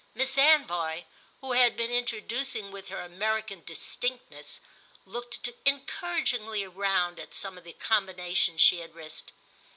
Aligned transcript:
Miss 0.15 0.35
Anvoy, 0.35 1.03
who 1.41 1.51
had 1.51 1.77
been 1.77 1.91
introducing 1.91 2.71
with 2.71 2.87
her 2.87 3.01
American 3.01 3.61
distinctness, 3.63 4.59
looked 5.05 5.47
encouragingly 5.63 6.65
round 6.65 7.19
at 7.19 7.35
some 7.35 7.55
of 7.55 7.63
the 7.63 7.73
combinations 7.73 8.61
she 8.61 8.79
had 8.79 8.95
risked. 8.95 9.31